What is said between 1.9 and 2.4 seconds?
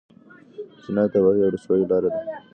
لاره ده.